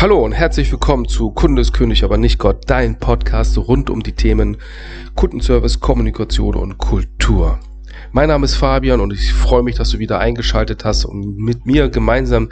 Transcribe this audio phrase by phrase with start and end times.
[0.00, 4.56] Hallo und herzlich willkommen zu Kundeskönig, aber nicht Gott, dein Podcast rund um die Themen
[5.14, 7.60] Kundenservice, Kommunikation und Kultur.
[8.10, 11.66] Mein Name ist Fabian und ich freue mich, dass du wieder eingeschaltet hast und mit
[11.66, 12.50] mir gemeinsam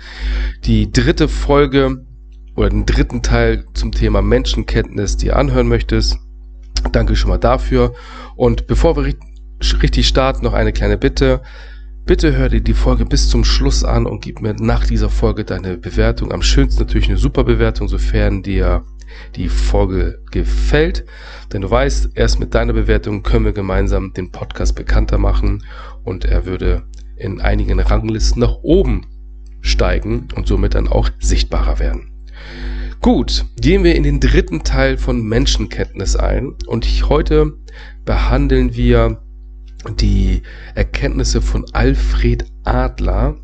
[0.64, 2.06] die dritte Folge
[2.54, 6.18] oder den dritten Teil zum Thema Menschenkenntnis dir anhören möchtest.
[6.92, 7.94] Danke schon mal dafür.
[8.36, 9.12] Und bevor wir
[9.82, 11.42] richtig starten, noch eine kleine Bitte.
[12.06, 15.44] Bitte hör dir die Folge bis zum Schluss an und gib mir nach dieser Folge
[15.44, 16.32] deine Bewertung.
[16.32, 18.84] Am schönsten natürlich eine super Bewertung, sofern dir
[19.36, 21.04] die Folge gefällt.
[21.52, 25.64] Denn du weißt, erst mit deiner Bewertung können wir gemeinsam den Podcast bekannter machen
[26.04, 26.82] und er würde
[27.16, 29.06] in einigen Ranglisten nach oben
[29.60, 32.10] steigen und somit dann auch sichtbarer werden.
[33.01, 37.54] Gut, gehen wir in den dritten Teil von Menschenkenntnis ein und heute
[38.04, 39.23] behandeln wir
[39.98, 40.42] die
[40.74, 43.36] Erkenntnisse von Alfred Adler.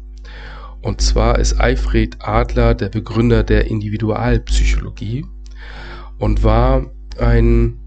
[0.83, 5.25] Und zwar ist Alfred Adler der Begründer der Individualpsychologie
[6.19, 6.87] und war
[7.19, 7.81] ein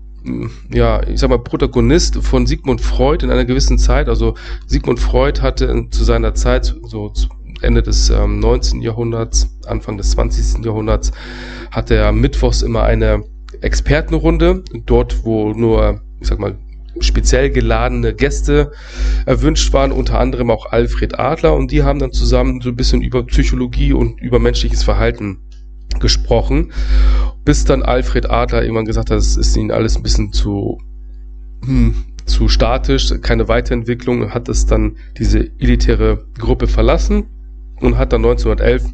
[0.72, 4.10] ja, ich sag mal, Protagonist von Sigmund Freud in einer gewissen Zeit.
[4.10, 4.36] Also
[4.68, 7.14] Sigmund Freud hatte zu seiner Zeit, so
[7.62, 8.82] Ende des ähm, 19.
[8.82, 10.64] Jahrhunderts, Anfang des 20.
[10.66, 11.12] Jahrhunderts,
[11.72, 13.24] hatte er mittwochs immer eine
[13.62, 16.58] Expertenrunde, dort wo nur, ich sag mal,
[17.04, 18.72] speziell geladene Gäste
[19.26, 21.56] erwünscht waren, unter anderem auch Alfred Adler.
[21.56, 25.40] Und die haben dann zusammen so ein bisschen über Psychologie und über menschliches Verhalten
[26.00, 26.72] gesprochen,
[27.46, 30.80] bis dann Alfred Adler irgendwann gesagt hat, es ist ihnen alles ein bisschen zu
[31.66, 37.26] hm, zu statisch, keine Weiterentwicklung, hat es dann diese elitäre Gruppe verlassen
[37.82, 38.86] und hat dann 1911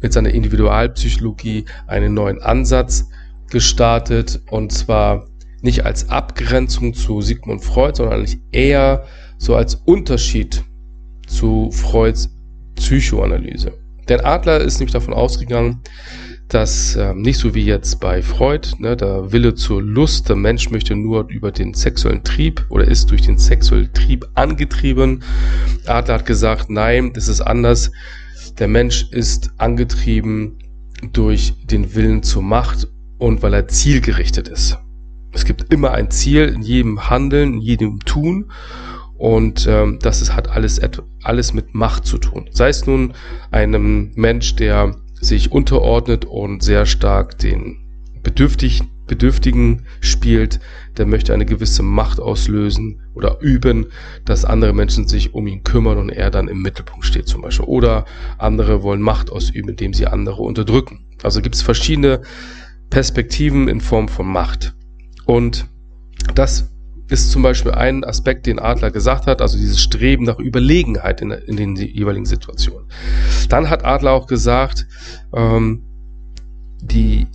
[0.00, 3.08] mit seiner Individualpsychologie einen neuen Ansatz
[3.50, 5.26] gestartet und zwar
[5.62, 9.04] nicht als Abgrenzung zu Sigmund Freud, sondern eigentlich eher
[9.38, 10.62] so als Unterschied
[11.26, 12.30] zu Freuds
[12.76, 13.72] Psychoanalyse.
[14.08, 15.80] Denn Adler ist nämlich davon ausgegangen,
[16.48, 20.70] dass äh, nicht so wie jetzt bei Freud, ne, der Wille zur Lust, der Mensch
[20.70, 25.22] möchte nur über den sexuellen Trieb oder ist durch den sexuellen Trieb angetrieben.
[25.86, 27.90] Adler hat gesagt, nein, das ist anders.
[28.58, 30.58] Der Mensch ist angetrieben
[31.12, 34.78] durch den Willen zur Macht und weil er zielgerichtet ist.
[35.38, 38.50] Es gibt immer ein Ziel in jedem Handeln, in jedem Tun.
[39.16, 40.80] Und ähm, das ist, hat alles,
[41.22, 42.50] alles mit Macht zu tun.
[42.50, 43.14] Sei es nun
[43.52, 47.78] einem Mensch, der sich unterordnet und sehr stark den
[48.20, 50.58] Bedürftig, Bedürftigen spielt,
[50.96, 53.86] der möchte eine gewisse Macht auslösen oder üben,
[54.24, 57.66] dass andere Menschen sich um ihn kümmern und er dann im Mittelpunkt steht zum Beispiel.
[57.66, 58.06] Oder
[58.38, 61.06] andere wollen Macht ausüben, indem sie andere unterdrücken.
[61.22, 62.22] Also gibt es verschiedene
[62.90, 64.74] Perspektiven in Form von Macht.
[65.28, 65.66] Und
[66.34, 66.70] das
[67.08, 71.32] ist zum Beispiel ein Aspekt, den Adler gesagt hat, also dieses Streben nach Überlegenheit in,
[71.32, 72.88] in den jeweiligen Situationen.
[73.50, 74.86] Dann hat Adler auch gesagt,
[75.34, 75.82] ähm,
[76.80, 77.26] die,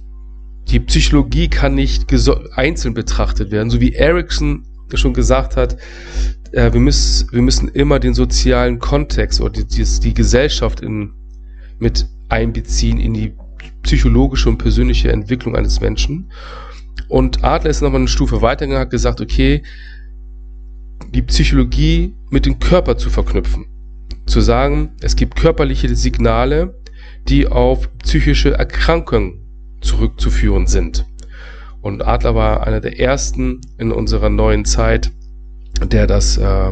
[0.69, 2.11] die Psychologie kann nicht
[2.55, 4.65] einzeln betrachtet werden, so wie Erickson
[4.95, 5.77] schon gesagt hat,
[6.51, 11.13] äh, wir, müssen, wir müssen immer den sozialen Kontext oder die, die, die Gesellschaft in,
[11.77, 13.33] mit einbeziehen in die
[13.83, 16.31] psychologische und persönliche Entwicklung eines Menschen.
[17.13, 19.61] Und Adler ist nochmal eine Stufe weitergegangen, hat gesagt, okay,
[21.13, 23.67] die Psychologie mit dem Körper zu verknüpfen.
[24.25, 26.81] Zu sagen, es gibt körperliche Signale,
[27.27, 29.45] die auf psychische Erkrankungen
[29.79, 31.05] zurückzuführen sind.
[31.81, 35.11] Und Adler war einer der ersten in unserer neuen Zeit,
[35.85, 36.71] der das äh,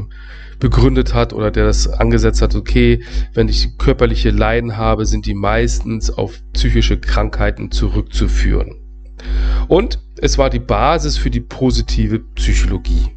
[0.60, 3.04] begründet hat oder der das angesetzt hat, okay,
[3.36, 8.81] wenn ich körperliche Leiden habe, sind die meistens auf psychische Krankheiten zurückzuführen.
[9.68, 13.10] Und es war die Basis für die positive Psychologie.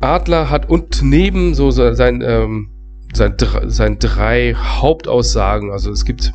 [0.00, 2.68] Adler hat und neben so sein, ähm,
[3.12, 6.32] sein, sein drei Hauptaussagen, also es gibt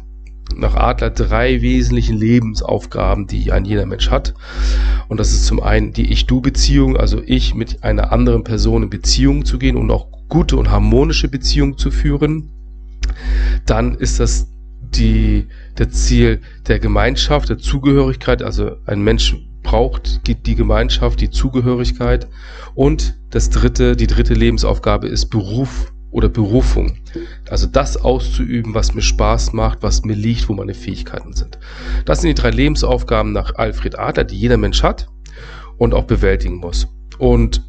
[0.55, 4.33] nach Adler drei wesentlichen Lebensaufgaben, die ein jeder Mensch hat.
[5.07, 9.45] Und das ist zum einen die Ich-Du-Beziehung, also ich mit einer anderen Person in Beziehung
[9.45, 12.49] zu gehen und auch gute und harmonische Beziehungen zu führen.
[13.65, 14.47] Dann ist das
[14.95, 15.47] die,
[15.77, 18.41] der Ziel der Gemeinschaft, der Zugehörigkeit.
[18.41, 22.27] Also ein Mensch braucht die Gemeinschaft, die Zugehörigkeit.
[22.75, 26.97] Und das dritte, die dritte Lebensaufgabe ist Beruf oder Berufung.
[27.49, 31.59] Also das auszuüben, was mir Spaß macht, was mir liegt, wo meine Fähigkeiten sind.
[32.05, 35.07] Das sind die drei Lebensaufgaben nach Alfred Adler, die jeder Mensch hat
[35.77, 36.87] und auch bewältigen muss.
[37.19, 37.63] Und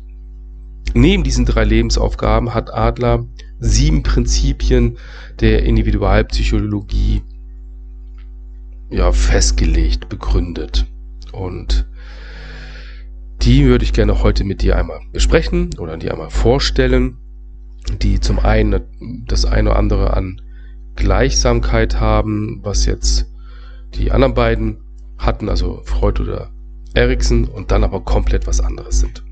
[0.94, 3.26] neben diesen drei Lebensaufgaben hat Adler
[3.60, 4.98] sieben Prinzipien
[5.40, 7.22] der Individualpsychologie
[8.90, 10.86] ja, festgelegt, begründet.
[11.32, 11.86] Und
[13.42, 17.18] die würde ich gerne heute mit dir einmal besprechen oder dir einmal vorstellen,
[18.02, 20.40] die zum einen das eine oder andere an
[20.96, 23.30] Gleichsamkeit haben, was jetzt
[23.94, 24.78] die anderen beiden
[25.18, 26.50] hatten, also Freud oder
[26.94, 29.22] Erikson, und dann aber komplett was anderes sind.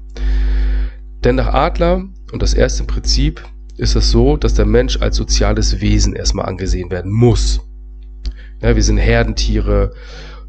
[1.25, 3.43] Denn nach Adler und das erste Prinzip
[3.79, 7.61] ist es so, dass der Mensch als soziales Wesen erstmal angesehen werden muss.
[8.61, 9.93] Ja, wir sind Herdentiere,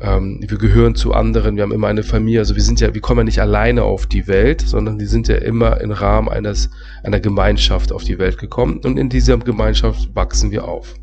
[0.02, 3.02] ähm, wir gehören zu anderen, wir haben immer eine Familie, also wir sind ja, wir
[3.02, 6.70] kommen ja nicht alleine auf die Welt, sondern wir sind ja immer im Rahmen eines,
[7.04, 10.96] einer Gemeinschaft auf die Welt gekommen und in dieser Gemeinschaft wachsen wir auf.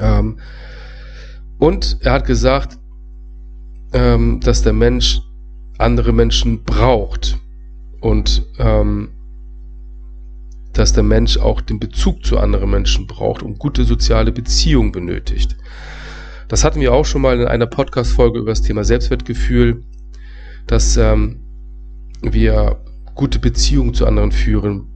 [0.00, 0.38] Ähm,
[1.58, 2.78] und er hat gesagt,
[3.92, 5.20] ähm, dass der Mensch
[5.78, 7.38] andere Menschen braucht
[8.00, 9.08] und ähm,
[10.78, 15.56] dass der Mensch auch den Bezug zu anderen Menschen braucht und gute soziale Beziehungen benötigt.
[16.48, 19.82] Das hatten wir auch schon mal in einer Podcast-Folge über das Thema Selbstwertgefühl,
[20.66, 21.40] dass ähm,
[22.22, 22.84] wir
[23.14, 24.88] gute Beziehungen zu anderen führen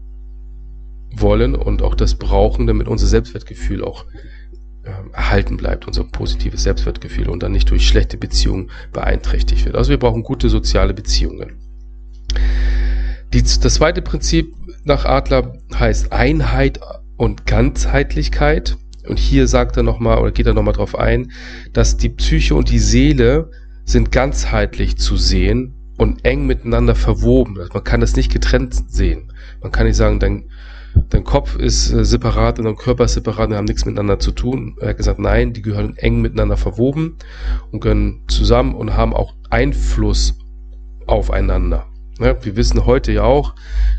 [1.16, 4.04] wollen und auch das brauchen, damit unser Selbstwertgefühl auch
[4.84, 9.76] ähm, erhalten bleibt, unser positives Selbstwertgefühl und dann nicht durch schlechte Beziehungen beeinträchtigt wird.
[9.76, 11.58] Also wir brauchen gute soziale Beziehungen.
[13.32, 14.54] Die, das zweite Prinzip
[14.84, 16.80] nach Adler heißt Einheit
[17.16, 18.76] und Ganzheitlichkeit.
[19.06, 21.32] Und hier sagt er nochmal, oder geht er nochmal drauf ein,
[21.72, 23.50] dass die Psyche und die Seele
[23.84, 27.58] sind ganzheitlich zu sehen und eng miteinander verwoben.
[27.58, 29.32] Also man kann das nicht getrennt sehen.
[29.62, 30.44] Man kann nicht sagen, dein,
[31.10, 34.32] dein Kopf ist äh, separat und dein Körper ist separat und haben nichts miteinander zu
[34.32, 34.76] tun.
[34.80, 37.16] Er hat gesagt, nein, die gehören eng miteinander verwoben
[37.70, 40.38] und gehören zusammen und haben auch Einfluss
[41.06, 41.89] aufeinander.
[42.20, 43.54] Ja, wir wissen heute ja auch,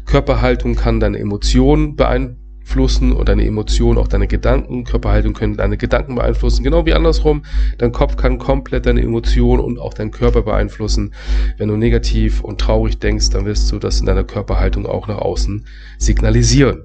[0.06, 4.84] Körperhaltung kann deine Emotionen beeinflussen und deine Emotionen auch deine Gedanken.
[4.84, 7.44] Körperhaltung können deine Gedanken beeinflussen, genau wie andersrum.
[7.80, 11.16] Dein Kopf kann komplett deine Emotionen und auch deinen Körper beeinflussen.
[11.58, 15.18] Wenn du negativ und traurig denkst, dann wirst du das in deiner Körperhaltung auch nach
[15.18, 15.66] außen
[15.98, 16.84] signalisieren.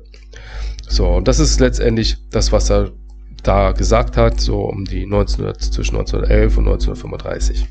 [0.88, 2.92] So, und das ist letztendlich das, was er
[3.42, 7.66] da gesagt hat, so um die 1900, zwischen 1911 und 1935.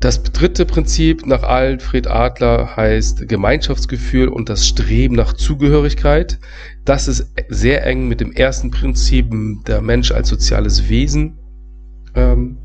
[0.00, 6.38] Das dritte Prinzip nach Alfred Adler heißt Gemeinschaftsgefühl und das Streben nach Zugehörigkeit.
[6.84, 9.32] Das ist sehr eng mit dem ersten Prinzip
[9.66, 11.38] der Mensch als soziales Wesen
[12.14, 12.58] ähm,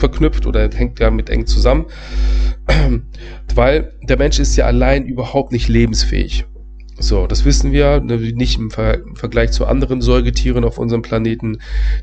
[0.00, 1.86] verknüpft oder hängt damit eng zusammen,
[3.54, 6.46] weil der Mensch ist ja allein überhaupt nicht lebensfähig.
[6.98, 11.02] So, das wissen wir, ne, nicht im, Ver im, Vergleich zu anderen Säugetieren auf unserem
[11.02, 11.58] Planeten,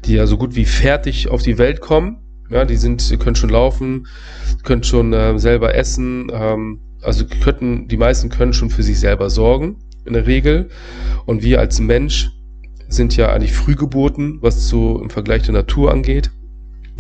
[0.06, 2.18] die ja so gut wie fertig auf die Welt kommen.
[2.50, 4.08] Ja, die sind, die können schon laufen,
[4.64, 6.32] können schon äh, selber essen.
[6.32, 10.70] Ähm, also könnten, die meisten können schon für sich selber sorgen, in der Regel.
[11.26, 12.32] Und wir als Mensch
[12.88, 16.32] sind ja eigentlich Frühgeburten, was so im Vergleich zur Natur angeht.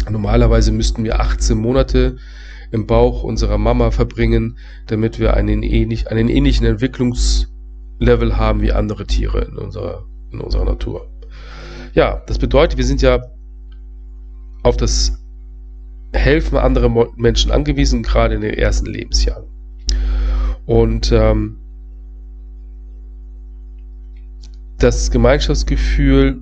[0.10, 2.18] Normalerweise müssten wir 18 Monate
[2.72, 4.58] im Bauch unserer Mama verbringen,
[4.88, 10.66] damit wir einen, ähnlich, einen ähnlichen Entwicklungslevel haben wie andere Tiere in unserer, in unserer
[10.66, 11.10] Natur.
[11.94, 13.22] Ja, das bedeutet, wir sind ja
[14.64, 15.18] auf das
[16.14, 19.46] helfen andere Menschen angewiesen, gerade in den ersten Lebensjahren.
[20.66, 21.60] Und ähm,
[24.78, 26.42] das Gemeinschaftsgefühl,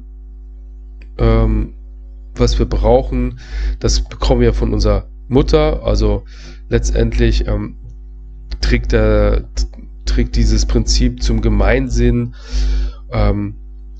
[1.17, 1.73] ähm,
[2.35, 3.39] was wir brauchen,
[3.79, 5.83] das bekommen wir von unserer Mutter.
[5.83, 6.25] Also
[6.69, 7.77] letztendlich ähm,
[8.61, 9.47] trägt, der,
[10.05, 12.35] trägt dieses Prinzip zum Gemeinsinn
[13.11, 13.55] ähm,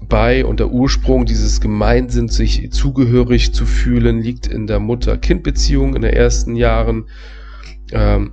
[0.08, 6.02] bei und der Ursprung dieses Gemeinsinns, sich zugehörig zu fühlen, liegt in der Mutter-Kind-Beziehung in
[6.02, 7.06] den ersten Jahren.
[7.92, 8.32] Ähm,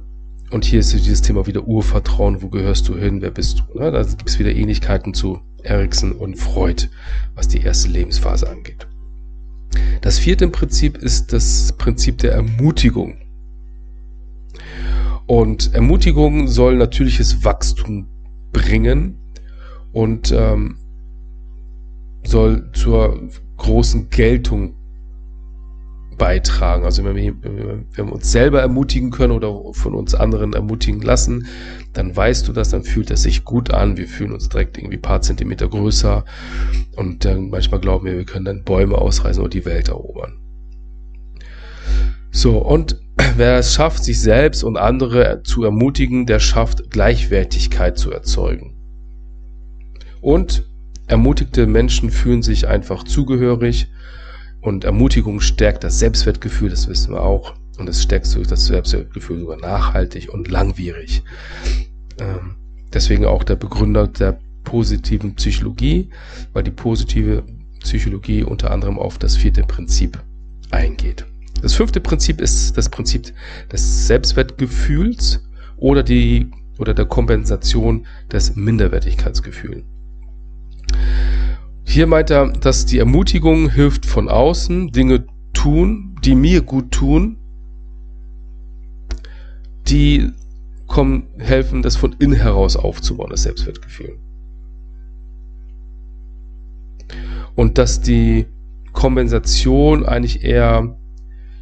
[0.51, 3.79] und hier ist dieses Thema wieder Urvertrauen, wo gehörst du hin, wer bist du?
[3.79, 3.91] Ne?
[3.91, 6.89] Da gibt es wieder Ähnlichkeiten zu Erikson und Freud,
[7.35, 8.87] was die erste Lebensphase angeht.
[10.03, 13.17] Das vierte Prinzip ist das Prinzip der Ermutigung.
[15.27, 18.09] Und Ermutigung soll natürliches Wachstum
[18.53, 19.17] bringen
[19.93, 20.77] und ähm,
[22.25, 24.75] soll zur großen Geltung
[26.19, 26.85] beitragen.
[26.85, 31.47] Also wenn wir, wenn wir uns selber ermutigen können oder von uns anderen ermutigen lassen,
[31.93, 33.97] dann weißt du das, dann fühlt es sich gut an.
[33.97, 36.25] Wir fühlen uns direkt irgendwie ein paar Zentimeter größer
[36.97, 40.39] und dann manchmal glauben wir, wir können dann Bäume ausreißen oder die Welt erobern.
[42.31, 43.01] So, und
[43.37, 48.77] wer es schafft, sich selbst und andere zu ermutigen, der schafft Gleichwertigkeit zu erzeugen.
[50.21, 50.72] Und
[51.13, 53.89] Ermutigte Menschen fühlen sich einfach zugehörig
[54.63, 57.53] und Ermutigung stärkt das Selbstwertgefühl, das wissen wir auch.
[57.77, 61.23] Und es stärkt das Selbstwertgefühl sogar nachhaltig und langwierig.
[62.19, 62.55] Ähm,
[62.95, 66.09] deswegen auch der Begründer der positiven Psychologie,
[66.55, 67.43] weil die positive
[67.81, 70.19] Psychologie unter anderem auf das vierte Prinzip
[70.71, 71.27] eingeht.
[71.61, 73.35] Das fünfte Prinzip ist das Prinzip
[73.71, 79.85] des Selbstwertgefühls oder die oder der Kompensation des Minderwertigkeitsgefühls.
[81.93, 87.37] Hier meint er, dass die Ermutigung hilft von außen, Dinge tun, die mir gut tun,
[89.89, 90.31] die
[90.87, 94.17] kommen, helfen, das von innen heraus aufzubauen, das Selbstwertgefühl.
[97.57, 98.47] Und dass die
[98.95, 100.97] Kompensation eigentlich eher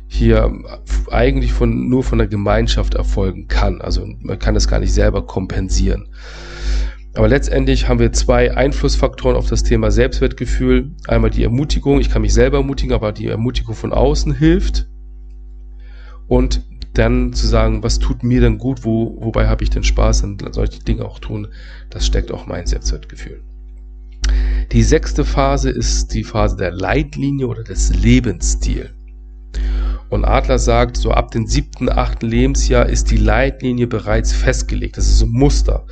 [0.06, 0.52] hier
[1.10, 3.80] eigentlich von, nur von der Gemeinschaft erfolgen kann.
[3.80, 6.06] Also man kann das gar nicht selber kompensieren.
[7.14, 10.92] Aber letztendlich haben wir zwei Einflussfaktoren auf das Thema Selbstwertgefühl.
[11.08, 14.88] Einmal die Ermutigung, ich kann mich selber ermutigen, aber die Ermutigung von außen hilft.
[16.28, 16.62] Und
[16.94, 20.24] dann zu sagen, was tut mir denn gut, wo, wobei habe ich denn Spaß,
[20.64, 21.48] ich die Dinge auch tun.
[21.88, 23.42] Das steckt auch mein Selbstwertgefühl.
[24.70, 28.90] Die sechste Phase ist die Phase der Leitlinie oder des Lebensstils.
[30.10, 34.96] Und Adler sagt, so ab dem siebten, achten Lebensjahr ist die Leitlinie bereits festgelegt.
[34.96, 35.86] Das ist ein Muster.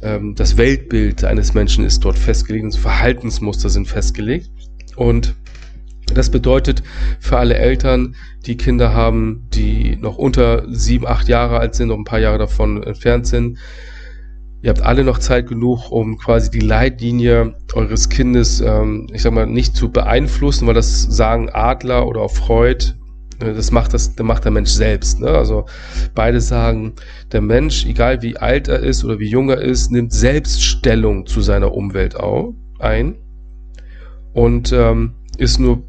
[0.00, 4.48] Ähm, das Weltbild eines Menschen ist dort festgelegt und Verhaltensmuster sind festgelegt.
[4.94, 5.34] Und
[6.14, 6.84] das bedeutet
[7.18, 8.14] für alle Eltern,
[8.46, 12.38] die Kinder haben, die noch unter sieben, acht Jahre alt sind, noch ein paar Jahre
[12.38, 13.58] davon entfernt sind,
[14.62, 19.32] ihr habt alle noch Zeit genug, um quasi die Leitlinie eures Kindes, ähm, ich sag
[19.32, 22.94] mal, nicht zu beeinflussen, weil das sagen Adler oder auch Freud
[23.38, 25.20] das macht das, das macht der Mensch selbst.
[25.20, 25.28] Ne?
[25.28, 25.66] Also
[26.14, 26.94] beide sagen,
[27.32, 31.26] der Mensch, egal wie alt er ist oder wie jung er ist, nimmt selbst Stellung
[31.26, 33.16] zu seiner Umwelt auch ein
[34.32, 35.82] und ähm, ist nur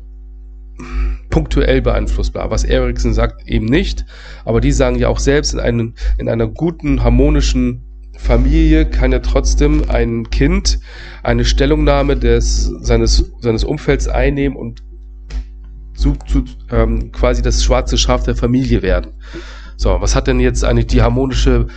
[1.29, 2.51] punktuell beeinflussbar.
[2.51, 4.05] Was Erikson sagt, eben nicht.
[4.45, 7.83] Aber die sagen ja auch selbst, in, einem, in einer guten, harmonischen
[8.17, 10.79] Familie kann ja trotzdem ein Kind
[11.23, 14.83] eine Stellungnahme des, seines, seines Umfelds einnehmen und
[15.99, 19.11] zu, zu ähm, quasi das schwarze Schaf der Familie werden.
[19.77, 21.67] So, was hat denn jetzt eigentlich die harmonische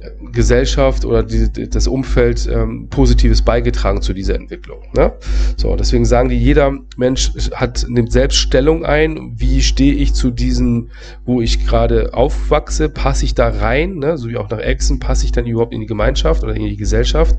[0.00, 4.78] äh, Gesellschaft oder die, das Umfeld ähm, Positives beigetragen zu dieser Entwicklung.
[4.96, 5.12] Ne?
[5.56, 10.30] So, deswegen sagen die, jeder Mensch hat, nimmt selbst Stellung ein, wie stehe ich zu
[10.30, 10.90] diesem,
[11.24, 14.18] wo ich gerade aufwachse, passe ich da rein, ne?
[14.18, 16.76] so wie auch nach Exen, passe ich dann überhaupt in die Gemeinschaft oder in die
[16.76, 17.36] Gesellschaft.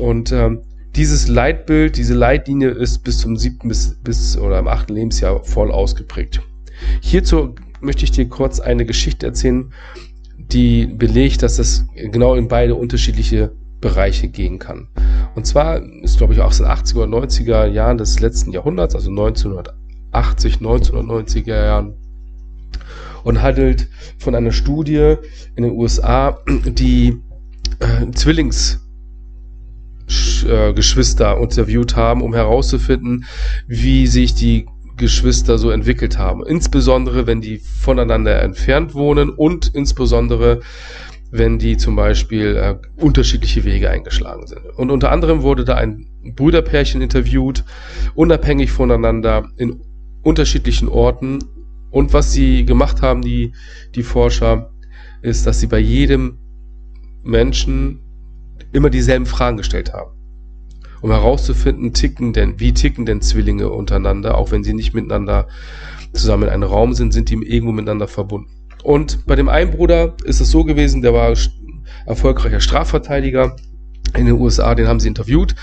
[0.00, 0.62] Und ähm,
[0.96, 5.70] dieses Leitbild, diese Leitlinie ist bis zum siebten bis, bis oder im achten Lebensjahr voll
[5.70, 6.40] ausgeprägt.
[7.00, 9.72] Hierzu möchte ich dir kurz eine Geschichte erzählen,
[10.36, 14.88] die belegt, dass das genau in beide unterschiedliche Bereiche gehen kann.
[15.34, 18.94] Und zwar ist, glaube ich, auch in den 80er oder 90er Jahren des letzten Jahrhunderts,
[18.94, 21.94] also 1980, 1990er Jahren,
[23.24, 25.16] und handelt von einer Studie
[25.56, 27.16] in den USA, die
[27.80, 28.83] äh, Zwillings
[30.06, 33.24] Geschwister interviewt haben, um herauszufinden,
[33.66, 36.44] wie sich die Geschwister so entwickelt haben.
[36.44, 40.60] Insbesondere, wenn die voneinander entfernt wohnen und insbesondere,
[41.30, 44.66] wenn die zum Beispiel äh, unterschiedliche Wege eingeschlagen sind.
[44.76, 46.06] Und unter anderem wurde da ein
[46.36, 47.64] Brüderpärchen interviewt,
[48.14, 49.80] unabhängig voneinander in
[50.22, 51.40] unterschiedlichen Orten.
[51.90, 53.52] Und was sie gemacht haben, die,
[53.94, 54.70] die Forscher,
[55.22, 56.38] ist, dass sie bei jedem
[57.22, 58.03] Menschen
[58.74, 60.10] immer dieselben Fragen gestellt haben
[61.04, 65.48] um herauszufinden, ticken denn, wie ticken denn Zwillinge untereinander, auch wenn sie nicht miteinander
[66.14, 68.48] zusammen in einem Raum sind, sind die irgendwo miteinander verbunden.
[68.82, 71.34] Und bei dem einen Bruder ist es so gewesen, der war
[72.06, 73.54] erfolgreicher Strafverteidiger
[74.16, 75.54] in den USA, den haben sie interviewt,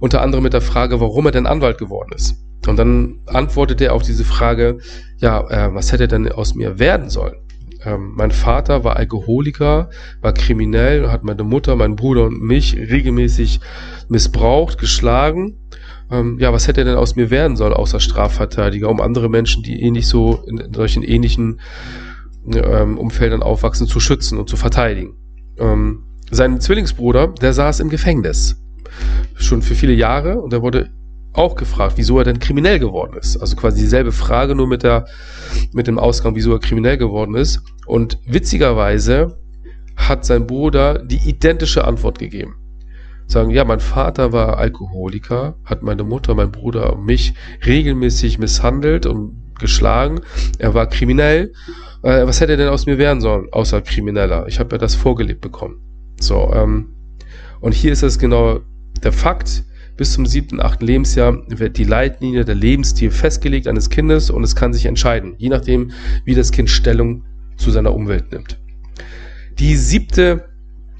[0.00, 2.34] unter anderem mit der Frage, warum er denn Anwalt geworden ist.
[2.66, 4.78] Und dann antwortete er auf diese Frage,
[5.18, 7.36] ja, äh, was hätte denn aus mir werden sollen?
[7.84, 13.60] Ähm, mein Vater war Alkoholiker, war kriminell, hat meine Mutter, meinen Bruder und mich regelmäßig
[14.08, 15.56] missbraucht, geschlagen.
[16.10, 19.62] Ähm, ja, was hätte er denn aus mir werden sollen, außer Strafverteidiger, um andere Menschen,
[19.62, 21.60] die ähnlich so in, in solchen ähnlichen
[22.46, 25.14] ähm, Umfeldern aufwachsen, zu schützen und zu verteidigen.
[25.58, 28.56] Ähm, sein Zwillingsbruder, der saß im Gefängnis.
[29.34, 30.90] Schon für viele Jahre und er wurde
[31.32, 33.38] auch gefragt, wieso er denn kriminell geworden ist.
[33.38, 35.06] Also quasi dieselbe Frage, nur mit der,
[35.72, 37.62] mit dem Ausgang, wieso er kriminell geworden ist.
[37.86, 39.38] Und witzigerweise
[39.96, 42.56] hat sein Bruder die identische Antwort gegeben.
[43.26, 47.34] Sagen, ja, mein Vater war Alkoholiker, hat meine Mutter, mein Bruder und mich
[47.64, 50.20] regelmäßig misshandelt und geschlagen.
[50.58, 51.52] Er war kriminell.
[52.02, 54.46] Äh, was hätte er denn aus mir werden sollen, außer Krimineller?
[54.48, 55.80] Ich habe ja das vorgelebt bekommen.
[56.20, 56.94] So, ähm,
[57.60, 58.60] und hier ist es genau
[59.02, 59.64] der Fakt,
[59.96, 64.56] bis zum siebten, achten Lebensjahr wird die Leitlinie, der Lebensstil festgelegt eines Kindes und es
[64.56, 65.92] kann sich entscheiden, je nachdem,
[66.24, 67.24] wie das Kind Stellung
[67.56, 68.58] zu seiner Umwelt nimmt.
[69.58, 70.48] Die siebte,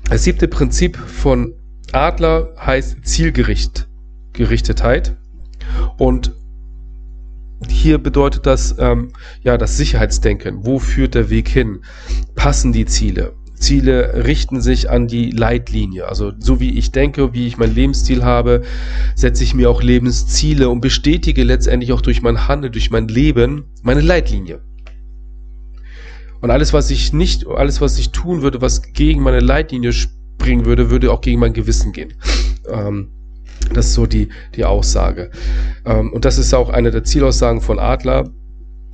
[0.08, 1.54] das siebte Prinzip von
[1.92, 3.88] Adler heißt Zielgericht,
[4.32, 5.16] Gerichtetheit.
[5.98, 6.32] Und
[7.68, 10.64] hier bedeutet das ähm, ja das Sicherheitsdenken.
[10.64, 11.80] Wo führt der Weg hin?
[12.34, 13.34] Passen die Ziele?
[13.62, 16.08] Lebensziele richten sich an die Leitlinie.
[16.08, 18.62] Also so wie ich denke, wie ich mein Lebensstil habe,
[19.14, 23.66] setze ich mir auch Lebensziele und bestätige letztendlich auch durch mein Handeln, durch mein Leben
[23.82, 24.62] meine Leitlinie.
[26.40, 30.64] Und alles, was ich nicht, alles, was ich tun würde, was gegen meine Leitlinie springen
[30.64, 32.14] würde, würde auch gegen mein Gewissen gehen.
[32.68, 33.12] Ähm,
[33.72, 35.30] das ist so die, die Aussage.
[35.84, 38.28] Ähm, und das ist auch eine der Zielaussagen von Adler,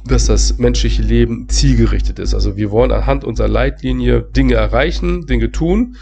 [0.08, 2.34] dass das menschliche Leben zielgerichtet ist.
[2.34, 5.96] Also wir wollen anhand unserer Leitlinie Dinge erreichen, Dinge tun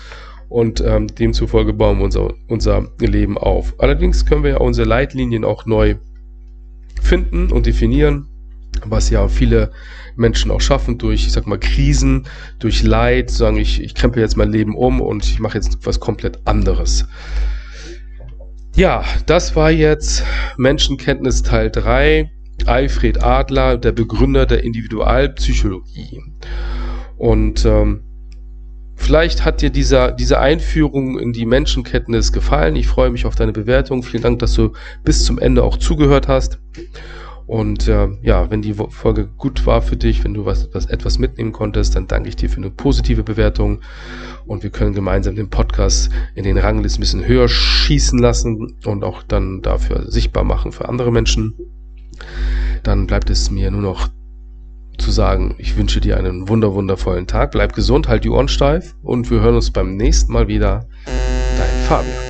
[0.49, 3.75] und ähm, demzufolge bauen wir unser, unser Leben auf.
[3.79, 5.97] Allerdings können wir ja unsere Leitlinien auch neu
[7.03, 8.29] finden und definieren,
[8.85, 9.73] was ja viele
[10.17, 12.27] Menschen auch schaffen durch, ich sag mal, Krisen,
[12.59, 16.01] durch Leid, sagen ich, ich krempel jetzt mein Leben um und ich mache jetzt was
[16.01, 17.07] komplett anderes.
[18.77, 20.25] Ja, das war jetzt
[20.59, 22.31] Menschenkenntnis Teil 3.
[22.67, 26.23] Alfred Adler, der Begründer der Individualpsychologie.
[27.17, 28.03] Und ähm,
[28.95, 32.77] vielleicht hat dir dieser, diese Einführung in die Menschenkenntnis gefallen.
[32.77, 34.03] Ich freue mich auf deine Bewertung.
[34.03, 34.73] Vielen Dank, dass du
[35.05, 36.59] bis zum Ende auch zugehört hast.
[37.47, 41.21] Und äh, ja, wenn die Folge gut war für dich, wenn du was, was etwas
[41.21, 43.83] mitnehmen konntest, dann danke ich dir für eine positive Bewertung
[44.47, 49.05] und wir können gemeinsam den Podcast in den Ranglisten ein bisschen höher schießen lassen und
[49.05, 51.55] auch dann dafür sichtbar machen für andere Menschen.
[52.83, 54.09] Dann bleibt es mir nur noch
[54.99, 58.95] zu sagen, ich wünsche dir einen wunder wundervollen Tag, bleib gesund, halt die Ohren steif
[59.03, 60.89] und wir hören uns beim nächsten Mal wieder.
[61.05, 62.26] Dein Fabian.